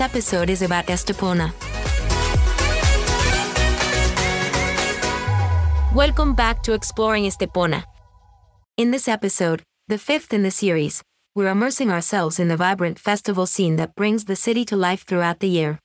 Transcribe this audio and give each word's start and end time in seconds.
This 0.00 0.08
episode 0.08 0.48
is 0.48 0.62
about 0.62 0.86
Estepona. 0.86 1.52
Welcome 5.94 6.32
back 6.32 6.62
to 6.62 6.72
Exploring 6.72 7.24
Estepona. 7.24 7.84
In 8.78 8.92
this 8.92 9.08
episode, 9.08 9.62
the 9.88 9.98
fifth 9.98 10.32
in 10.32 10.42
the 10.42 10.50
series, 10.50 11.02
we're 11.34 11.48
immersing 11.50 11.90
ourselves 11.90 12.40
in 12.40 12.48
the 12.48 12.56
vibrant 12.56 12.98
festival 12.98 13.44
scene 13.44 13.76
that 13.76 13.94
brings 13.94 14.24
the 14.24 14.36
city 14.36 14.64
to 14.64 14.74
life 14.74 15.04
throughout 15.04 15.40
the 15.40 15.50
year. 15.50 15.78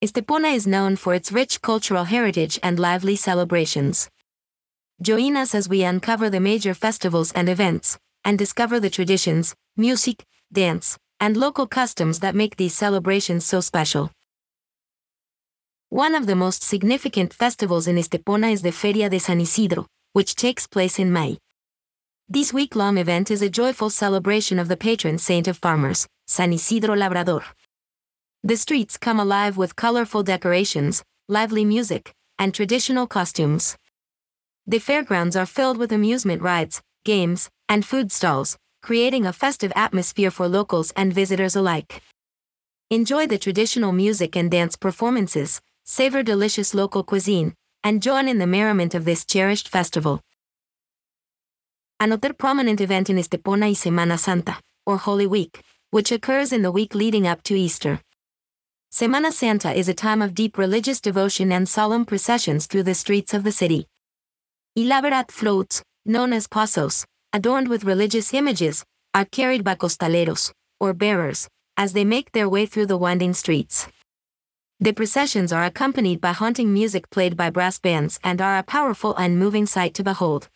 Estepona 0.00 0.54
is 0.54 0.64
known 0.64 0.94
for 0.94 1.12
its 1.12 1.32
rich 1.32 1.60
cultural 1.60 2.04
heritage 2.04 2.60
and 2.62 2.78
lively 2.78 3.16
celebrations. 3.16 4.08
Join 5.02 5.36
us 5.36 5.56
as 5.56 5.68
we 5.68 5.82
uncover 5.82 6.30
the 6.30 6.38
major 6.38 6.72
festivals 6.72 7.32
and 7.32 7.48
events, 7.48 7.98
and 8.24 8.38
discover 8.38 8.78
the 8.78 8.90
traditions, 8.90 9.56
music, 9.76 10.24
dance, 10.52 10.98
and 11.20 11.36
local 11.36 11.66
customs 11.66 12.20
that 12.20 12.34
make 12.34 12.56
these 12.56 12.74
celebrations 12.74 13.44
so 13.44 13.60
special. 13.60 14.10
One 15.88 16.14
of 16.14 16.26
the 16.26 16.34
most 16.34 16.62
significant 16.62 17.32
festivals 17.32 17.86
in 17.86 17.96
Estepona 17.96 18.52
is 18.52 18.62
the 18.62 18.72
Feria 18.72 19.08
de 19.08 19.20
San 19.20 19.40
Isidro, 19.40 19.86
which 20.12 20.34
takes 20.34 20.66
place 20.66 20.98
in 20.98 21.12
May. 21.12 21.38
This 22.28 22.52
week 22.52 22.74
long 22.74 22.98
event 22.98 23.30
is 23.30 23.42
a 23.42 23.50
joyful 23.50 23.90
celebration 23.90 24.58
of 24.58 24.68
the 24.68 24.76
patron 24.76 25.18
saint 25.18 25.46
of 25.46 25.58
farmers, 25.58 26.08
San 26.26 26.52
Isidro 26.52 26.96
Labrador. 26.96 27.44
The 28.42 28.56
streets 28.56 28.96
come 28.96 29.20
alive 29.20 29.56
with 29.56 29.76
colorful 29.76 30.22
decorations, 30.22 31.02
lively 31.28 31.64
music, 31.64 32.12
and 32.38 32.52
traditional 32.52 33.06
costumes. 33.06 33.76
The 34.66 34.78
fairgrounds 34.78 35.36
are 35.36 35.46
filled 35.46 35.78
with 35.78 35.92
amusement 35.92 36.42
rides, 36.42 36.82
games, 37.04 37.50
and 37.68 37.84
food 37.84 38.10
stalls, 38.10 38.56
creating 38.84 39.24
a 39.24 39.32
festive 39.32 39.72
atmosphere 39.74 40.30
for 40.30 40.46
locals 40.46 40.92
and 40.94 41.10
visitors 41.10 41.56
alike. 41.56 42.02
Enjoy 42.90 43.26
the 43.26 43.38
traditional 43.38 43.92
music 43.92 44.36
and 44.36 44.50
dance 44.50 44.76
performances, 44.76 45.62
savor 45.86 46.22
delicious 46.22 46.74
local 46.74 47.02
cuisine, 47.02 47.54
and 47.82 48.02
join 48.02 48.28
in 48.28 48.36
the 48.36 48.46
merriment 48.46 48.94
of 48.94 49.06
this 49.06 49.24
cherished 49.24 49.70
festival. 49.70 50.20
Another 51.98 52.34
prominent 52.34 52.78
event 52.82 53.08
in 53.08 53.16
Estepona 53.16 53.70
is 53.70 53.78
Semana 53.78 54.18
Santa, 54.18 54.58
or 54.84 54.98
Holy 54.98 55.26
Week, 55.26 55.62
which 55.90 56.12
occurs 56.12 56.52
in 56.52 56.60
the 56.60 56.70
week 56.70 56.94
leading 56.94 57.26
up 57.26 57.42
to 57.44 57.54
Easter. 57.54 58.02
Semana 58.92 59.32
Santa 59.32 59.72
is 59.72 59.88
a 59.88 59.94
time 59.94 60.20
of 60.20 60.34
deep 60.34 60.58
religious 60.58 61.00
devotion 61.00 61.50
and 61.52 61.66
solemn 61.66 62.04
processions 62.04 62.66
through 62.66 62.82
the 62.82 62.92
streets 62.92 63.32
of 63.32 63.44
the 63.44 63.52
city. 63.52 63.86
Elaborate 64.76 65.32
floats, 65.32 65.82
known 66.04 66.34
as 66.34 66.46
pasos, 66.46 67.06
adorned 67.34 67.66
with 67.66 67.82
religious 67.82 68.32
images, 68.32 68.84
are 69.12 69.24
carried 69.24 69.64
by 69.64 69.74
costaleros, 69.74 70.52
or 70.78 70.94
bearers, 70.94 71.48
as 71.76 71.92
they 71.92 72.04
make 72.04 72.30
their 72.30 72.48
way 72.48 72.64
through 72.64 72.86
the 72.86 72.96
winding 72.96 73.34
streets. 73.34 73.88
The 74.78 74.92
processions 74.92 75.52
are 75.52 75.64
accompanied 75.64 76.20
by 76.20 76.30
haunting 76.30 76.72
music 76.72 77.10
played 77.10 77.36
by 77.36 77.50
brass 77.50 77.80
bands 77.80 78.20
and 78.22 78.40
are 78.40 78.56
a 78.56 78.62
powerful 78.62 79.16
and 79.16 79.36
moving 79.36 79.66
sight 79.66 79.94
to 79.94 80.04
behold. 80.04 80.48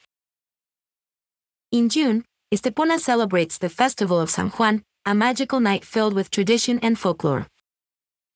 In 1.72 1.88
June, 1.88 2.24
Estepona 2.54 3.00
celebrates 3.00 3.58
the 3.58 3.68
festival 3.68 4.20
of 4.20 4.30
San 4.30 4.50
Juan, 4.50 4.84
a 5.04 5.16
magical 5.16 5.58
night 5.58 5.84
filled 5.84 6.14
with 6.14 6.30
tradition 6.30 6.78
and 6.80 6.96
folklore. 6.96 7.48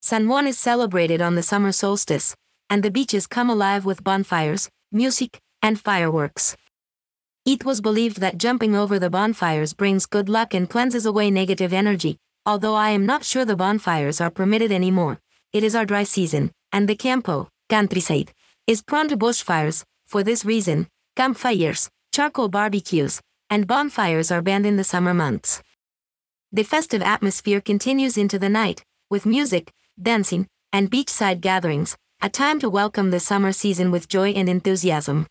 San 0.01 0.27
Juan 0.27 0.49
is 0.49 0.59
celebrated 0.59 1.23
on 1.23 1.37
the 1.37 1.45
summer 1.45 1.71
solstice, 1.71 2.35
and 2.69 2.83
the 2.83 2.91
beaches 2.91 3.29
come 3.29 3.49
alive 3.49 3.85
with 3.85 4.03
bonfires, 4.03 4.69
music, 4.91 5.39
and 5.63 5.79
fireworks. 5.79 6.57
It 7.45 7.65
was 7.65 7.81
believed 7.81 8.21
that 8.21 8.39
jumping 8.39 8.77
over 8.77 9.01
the 9.01 9.11
bonfires 9.11 9.75
brings 9.75 10.07
good 10.07 10.29
luck 10.29 10.55
and 10.55 10.71
cleanses 10.71 11.05
away 11.05 11.29
negative 11.29 11.73
energy, 11.73 12.19
although 12.47 12.77
I 12.77 12.91
am 12.91 13.05
not 13.05 13.25
sure 13.25 13.45
the 13.45 13.57
bonfires 13.57 14.21
are 14.21 14.31
permitted 14.31 14.71
anymore. 14.71 15.19
It 15.53 15.65
is 15.65 15.75
our 15.75 15.85
dry 15.85 16.05
season, 16.05 16.53
and 16.71 16.89
the 16.89 16.95
campo, 16.95 17.49
countryside, 17.69 18.33
is 18.69 18.81
prone 18.81 19.09
to 19.09 19.17
bushfires. 19.17 19.83
For 20.07 20.23
this 20.23 20.45
reason, 20.45 20.87
campfires, 21.17 21.91
charcoal 22.15 22.49
barbecues, 22.49 23.21
and 23.51 23.67
bonfires 23.67 24.31
are 24.31 24.43
banned 24.43 24.67
in 24.67 24.77
the 24.77 24.85
summer 24.85 25.13
months. 25.13 25.63
The 26.53 26.63
festive 26.63 27.03
atmosphere 27.03 27.61
continues 27.61 28.17
into 28.17 28.39
the 28.39 28.51
night, 28.51 28.85
with 29.11 29.27
music, 29.27 29.73
dancing, 30.01 30.47
and 30.73 30.93
beachside 30.93 31.41
gatherings, 31.41 31.97
a 32.21 32.29
time 32.29 32.61
to 32.61 32.71
welcome 32.71 33.11
the 33.11 33.19
summer 33.19 33.51
season 33.51 33.91
with 33.91 34.07
joy 34.07 34.31
and 34.31 34.49
enthusiasm. 34.49 35.27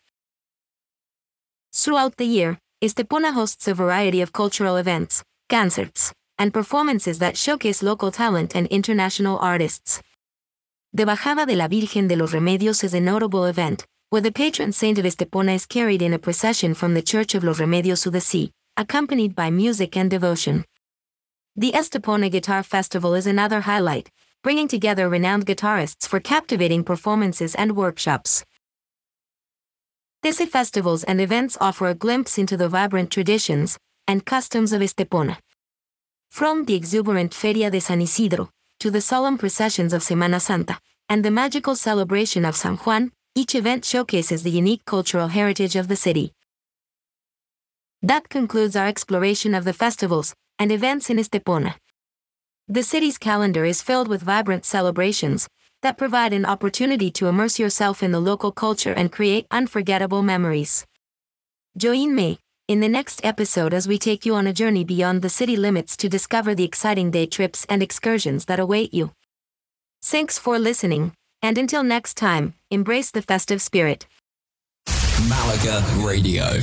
Throughout 1.82 2.16
the 2.16 2.26
year, 2.26 2.58
Estepona 2.80 3.32
hosts 3.32 3.66
a 3.66 3.74
variety 3.74 4.20
of 4.20 4.32
cultural 4.32 4.76
events, 4.76 5.24
concerts, 5.48 6.12
and 6.38 6.54
performances 6.54 7.18
that 7.18 7.36
showcase 7.36 7.82
local 7.82 8.12
talent 8.12 8.54
and 8.54 8.68
international 8.68 9.36
artists. 9.38 10.00
The 10.92 11.04
Bajada 11.04 11.44
de 11.44 11.56
la 11.56 11.66
Virgen 11.66 12.06
de 12.06 12.14
los 12.14 12.32
Remedios 12.32 12.84
is 12.84 12.94
a 12.94 13.00
notable 13.00 13.46
event, 13.46 13.84
where 14.10 14.22
the 14.22 14.30
patron 14.30 14.70
saint 14.70 14.96
of 14.96 15.04
Estepona 15.04 15.56
is 15.56 15.66
carried 15.66 16.02
in 16.02 16.12
a 16.12 16.20
procession 16.20 16.72
from 16.72 16.94
the 16.94 17.02
Church 17.02 17.34
of 17.34 17.42
los 17.42 17.58
Remedios 17.58 18.04
to 18.04 18.12
the 18.12 18.20
sea, 18.20 18.52
accompanied 18.76 19.34
by 19.34 19.50
music 19.50 19.96
and 19.96 20.08
devotion. 20.08 20.64
The 21.56 21.72
Estepona 21.72 22.30
Guitar 22.30 22.62
Festival 22.62 23.12
is 23.16 23.26
another 23.26 23.62
highlight, 23.62 24.08
bringing 24.44 24.68
together 24.68 25.08
renowned 25.08 25.46
guitarists 25.46 26.06
for 26.06 26.20
captivating 26.20 26.84
performances 26.84 27.56
and 27.56 27.74
workshops. 27.74 28.44
These 30.22 30.48
festivals 30.50 31.02
and 31.02 31.20
events 31.20 31.58
offer 31.60 31.88
a 31.88 31.96
glimpse 31.96 32.38
into 32.38 32.56
the 32.56 32.68
vibrant 32.68 33.10
traditions 33.10 33.76
and 34.06 34.24
customs 34.24 34.72
of 34.72 34.80
Estepona. 34.80 35.38
From 36.30 36.64
the 36.66 36.76
exuberant 36.76 37.34
Feria 37.34 37.72
de 37.72 37.80
San 37.80 38.00
Isidro 38.00 38.50
to 38.78 38.92
the 38.92 39.00
solemn 39.00 39.36
processions 39.36 39.92
of 39.92 40.02
Semana 40.02 40.40
Santa 40.40 40.78
and 41.08 41.24
the 41.24 41.32
magical 41.32 41.74
celebration 41.74 42.44
of 42.44 42.54
San 42.54 42.76
Juan, 42.76 43.10
each 43.34 43.56
event 43.56 43.84
showcases 43.84 44.44
the 44.44 44.50
unique 44.52 44.84
cultural 44.84 45.26
heritage 45.26 45.74
of 45.74 45.88
the 45.88 45.96
city. 45.96 46.32
That 48.00 48.28
concludes 48.28 48.76
our 48.76 48.86
exploration 48.86 49.56
of 49.56 49.64
the 49.64 49.72
festivals 49.72 50.36
and 50.56 50.70
events 50.70 51.10
in 51.10 51.16
Estepona. 51.16 51.74
The 52.68 52.84
city's 52.84 53.18
calendar 53.18 53.64
is 53.64 53.82
filled 53.82 54.06
with 54.06 54.22
vibrant 54.22 54.64
celebrations 54.64 55.48
that 55.82 55.98
provide 55.98 56.32
an 56.32 56.46
opportunity 56.46 57.10
to 57.10 57.26
immerse 57.26 57.58
yourself 57.58 58.02
in 58.02 58.12
the 58.12 58.20
local 58.20 58.52
culture 58.52 58.92
and 58.92 59.12
create 59.12 59.46
unforgettable 59.50 60.22
memories. 60.22 60.86
Join 61.76 62.14
me 62.14 62.38
in 62.68 62.80
the 62.80 62.88
next 62.88 63.24
episode 63.24 63.74
as 63.74 63.88
we 63.88 63.98
take 63.98 64.24
you 64.24 64.34
on 64.34 64.46
a 64.46 64.52
journey 64.52 64.84
beyond 64.84 65.22
the 65.22 65.28
city 65.28 65.56
limits 65.56 65.96
to 65.96 66.08
discover 66.08 66.54
the 66.54 66.64
exciting 66.64 67.10
day 67.10 67.26
trips 67.26 67.66
and 67.68 67.82
excursions 67.82 68.46
that 68.46 68.60
await 68.60 68.94
you. 68.94 69.12
Thanks 70.02 70.38
for 70.38 70.58
listening, 70.58 71.12
and 71.42 71.58
until 71.58 71.82
next 71.82 72.16
time, 72.16 72.54
embrace 72.70 73.10
the 73.10 73.22
festive 73.22 73.60
spirit. 73.60 74.06
Malaga 75.28 75.84
Radio. 76.04 76.60